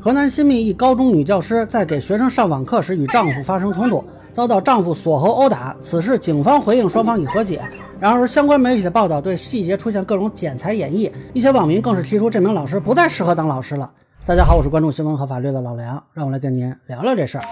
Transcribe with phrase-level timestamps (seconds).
[0.00, 5.74] 河南新密一高中女教师在给学生上网课时与丈夫发生冲突，遭到丈夫锁喉殴打。
[5.82, 7.60] 此事警方回应双方已和解。
[7.98, 13.90] 然而，相关媒体的报道对细节出现各种剪裁演绎，一些网民更是提出这名老师不再适合当老师了。
[14.24, 17.44] 大家好，我是关注新闻和法律的老梁，让我来跟您聊聊这事儿。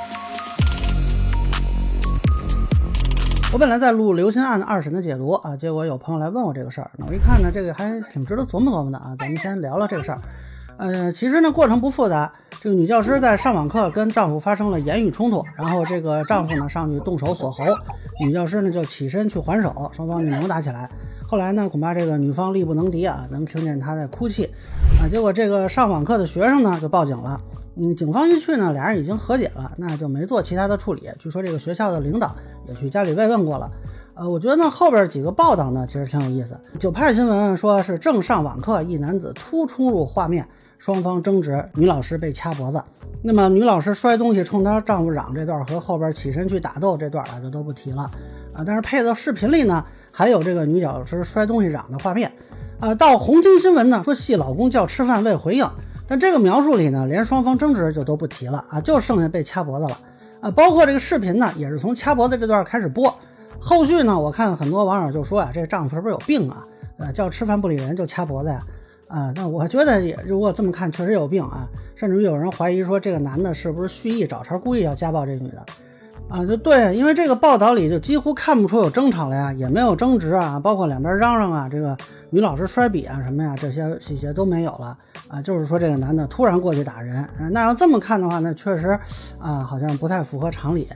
[3.52, 10.18] 我本来在录刘鑫案的二审的解读啊，结果有朋友来问我这个事儿，我一看呢，这个还挺值得琢磨琢磨的啊，咱们先聊聊这个事儿。
[10.79, 12.30] 呃，其实呢，过程不复杂。
[12.61, 17.64] 这个女教师在上网课跟丈夫发生了言语冲突，然后这个丈夫呢上去动手锁喉，
[18.20, 20.88] 女教师呢就起身去还手，双方就扭打起来。
[21.28, 24.45] 后来呢，恐怕这个女方力不能敌啊，能听见她在哭泣
[25.00, 25.09] 啊。
[25.09, 27.41] 结果这个上网课的学生呢就报警了。
[27.77, 31.08] 嗯，警方一去呢，俩人已经和解了，那就没做其他的处理。
[31.19, 32.34] 据说这个学校的领导
[32.69, 33.70] 也去家里慰问过了。
[34.16, 36.59] 呃，我觉得呢后边几个报道呢其实挺有意思。
[36.79, 40.47] 九派新闻说是正上网课，一男子突冲入画面。
[40.79, 42.83] 双方争执，女老师被掐脖子。
[43.23, 48.03] 那么女老师摔东西冲她丈夫嚷这段和后边起身去打斗这段啊就都不提了
[48.53, 48.62] 啊。
[48.64, 52.30] 但是配的视频里呢还有这个女教师摔东西嚷的画面
[52.78, 52.95] 啊。
[52.95, 55.69] 到红星新闻呢说系老公叫吃饭未回应，
[56.06, 59.98] 但这个描述里呢连双方争执就都不提了啊，就剩下被掐脖子了
[60.41, 60.51] 啊。
[60.51, 63.12] 包括这个视频呢也是从掐脖子这段开始播，
[63.60, 66.62] 后续呢我看很多网友就说啊这丈夫是不是有病啊？
[66.98, 68.58] 呃叫吃饭不理人就掐脖子呀？
[69.08, 75.64] 啊，那我觉得也如果这么看，确实有病啊，甚至于有人怀疑说这个男的是不是蓄意找茬，故意要家暴这女的，
[76.28, 81.96] 啊，就对，因为这个报道里就几乎看不出有争吵了呀，也没有争执啊，包括两边嚷嚷啊，这个
[82.30, 88.98] 女老师摔笔啊什么呀，这些细节都没有了啊，就是说这个男的突然过去打人，那要这么看的话，那确实
[89.38, 90.88] 啊，好像不太符合常理。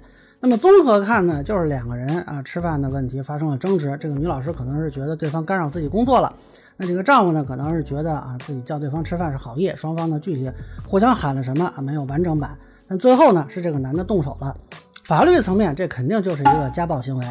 [0.42, 6.32] 那么综合看呢，就是两个人啊吃饭的问题发生了争执，这个女老师可能是觉得对方干扰自己工作了。
[6.78, 10.50] 那这个丈夫呢，可能是觉得啊，自己叫对方吃饭是好意，双方呢具体
[10.88, 12.56] 互相喊了什么啊，没有完整版。
[12.88, 14.56] 但最后呢，是这个男的动手了。
[15.04, 17.26] 法律层面，这肯定就是一个家暴行为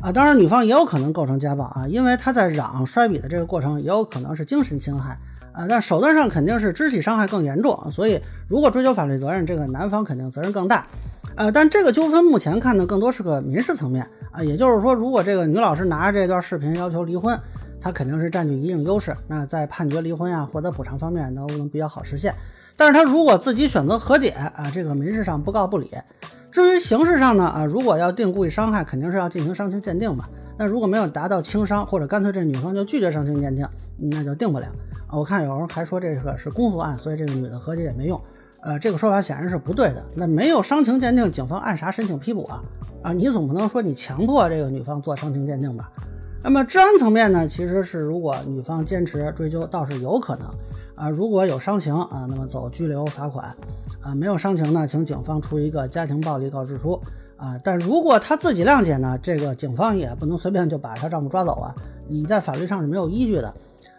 [0.00, 0.10] 啊。
[0.10, 5.18] 当然，女方也有可能构成家暴啊，因为她在嚷摔笔的这个过程，也有可能是精神侵害
[5.52, 5.66] 啊。
[5.68, 8.18] 但手段上肯定是肢体伤害更严重，所以
[8.48, 10.86] 如果追究法律责任，这个男方肯定责任更大。
[11.34, 14.42] 呃，但这个纠纷目前看呢，更多是个民事层面啊。
[14.42, 17.38] 也就是说，如果这个女老师拿着这段视频要求离婚。
[17.78, 22.34] 他肯定是占据一定优势，那在判决离婚呀、获得补偿方面都能比较好实现。
[22.76, 25.88] 但是他如果自己选择和解啊，这个民事上不告不理。
[26.50, 30.24] 至于刑事上呢啊，如果要定故意伤害，肯定是要进行伤情鉴定嘛。
[30.58, 33.64] 那如果没有达到轻伤，或者干脆这女方就拒绝伤情鉴定，
[33.96, 34.66] 那就定不了。
[35.12, 38.20] 我看有人还说这个是公诉案，所以这个女的和解也没用。
[38.66, 40.02] 呃，这个说法显然是不对的。
[40.12, 42.60] 那没有伤情鉴定，警方按啥申请批捕啊？
[43.00, 45.88] 啊，你总不能说你强迫这个女方做伤情鉴定吧？
[46.42, 50.48] 那么治安层面呢，其实是如果女方坚持追究，倒是有可能
[50.96, 51.08] 啊。
[51.08, 53.46] 如果有伤情啊，那么走拘留罚款
[54.00, 57.00] 啊；没有伤情呢，请警方出一个家庭暴力告知书
[57.36, 57.54] 啊。
[57.62, 61.72] 但如果她自己谅解呢，这个警方也不能随便就把她丈夫抓走啊。
[62.08, 63.54] 你在法律上是没有依据的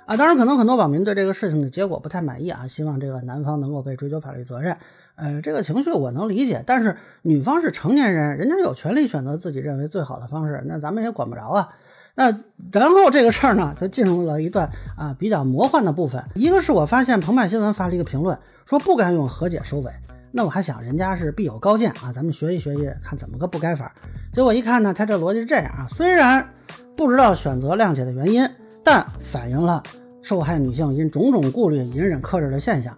[0.07, 0.17] 啊。
[0.17, 4.75] 当然，可能很多网民对这个事情的结果不太满意啊，希望这个男方能够被追究法律责任。
[5.13, 11.69] 呃，这个情绪我能理解，但是女方是成年人，人家有权利选择自己认为最好的方式，那咱们也管不着啊。
[12.15, 12.35] 那
[12.71, 16.23] 然后这个事儿呢，就进入了一段啊比较魔幻的部分。
[16.33, 18.35] 一个是我发现澎湃新闻发了一个评论，
[18.65, 19.91] 说不该用和解收尾。
[20.31, 23.93] 那我还想人家是必有高见啊，咱们学习学习，看怎么个不该法。
[24.33, 26.47] 结果一看呢，他这逻辑是这样啊：虽然
[26.95, 28.47] 不知道选择谅解的原因，
[28.89, 29.83] 但反映了
[30.21, 32.97] 受害女性因种种顾虑隐忍克制的现象。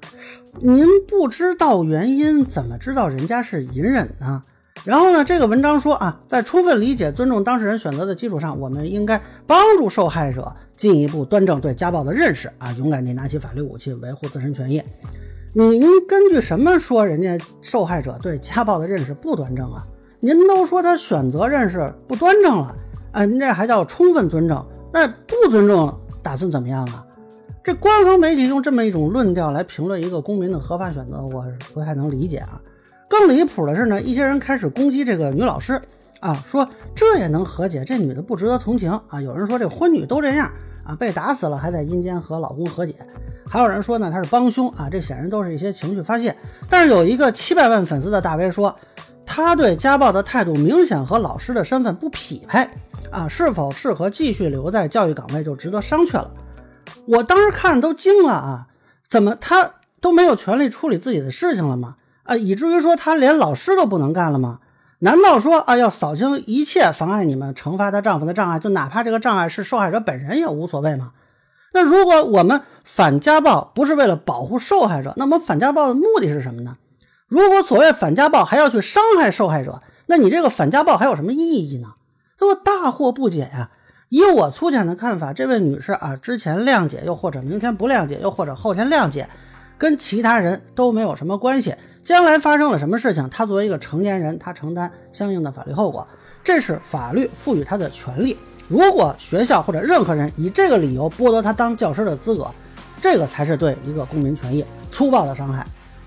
[0.59, 4.43] 您不知道原因，怎么知道人家是隐忍呢？
[4.85, 14.83] 然后呢，这个文章说啊，在充分理解、尊重当事人选择的基础上，我们应该帮助受害者进一步端正对家暴的认识啊，勇敢地拿起法律武器维护自身权益。
[15.55, 19.83] 您根据什么说人家受害者对家暴的认识不端正啊？
[20.19, 22.75] 您都说他选择认识不端正了
[23.11, 24.63] 啊，您这还叫充分尊重？
[24.91, 25.07] 那
[25.43, 27.05] 不尊重打算怎么样啊？
[27.63, 32.59] 这官方媒体用这么一种论调来评论一个公民的合法选择，我不太能理解啊。
[33.07, 35.79] 更离谱的是呢，一些人开始攻击这个女老师
[36.19, 39.21] 啊，说这也能和解，这女的不值得同情啊。
[39.21, 40.49] 有人说这婚女都这样
[40.83, 42.95] 啊，被打死了还在阴间和老公和解。
[43.47, 46.35] 还有人说呢，她是帮凶啊，这显然都是一些情绪发泄。
[46.69, 48.75] 但是有一个七百万粉丝的大 V 说，
[49.31, 52.67] 他对家暴的态度明显和老师的身份不匹配
[53.11, 56.31] 啊，是否适合继续留在教育岗位就值得商榷了。
[57.05, 58.65] 我当时看都惊了啊，
[59.07, 59.69] 怎么他
[60.01, 61.97] 都没有权利处理自己的事情了吗？
[62.23, 64.61] 啊，以至于说她连老师都不能干了吗？
[64.97, 71.11] 难道说啊，要扫清一切妨碍你们惩罚她丈夫的障碍，就哪怕这个障碍是受害者本人也无所谓吗？
[71.71, 76.77] 那如果我们反家暴不是为了保护受害者，那么反家暴的目的是什么呢？
[77.29, 81.93] 如果所谓反家暴还要去伤害受害者，那你这个反家暴还有什么意义呢？
[82.39, 83.69] 那么大惑不解呀！
[84.09, 89.29] 以我粗浅的看法，这位女士啊，之前谅解，又或者明天不谅解，又或者后天谅解，
[89.77, 91.75] 跟其他人都没有什么关系。
[92.03, 96.07] 将来发生了什么事情，她作为一个成年人，她承担相应的法律后果，
[96.43, 98.35] 这是法律赋予她的权利。
[98.67, 102.47] 如果学校或者任何人以这个理由剥夺她当教师的资格，
[102.99, 105.63] 这个才是对一个公民权益粗暴的伤害。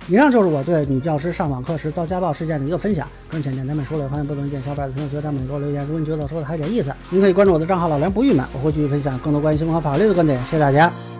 [0.08, 3.06] 以上就是我对女教师上网课时遭家暴事件的一个分享。
[3.30, 5.80] 更浅见咱们说了，欢迎不同意见小伙伴在评论区给我留言。
[5.86, 10.36] 如果你觉得我说的还有点意思，您可以关注我的账号老梁不郁闷，我会继续分享更多关于新闻和法律的观点。
[10.44, 11.11] 谢谢大家。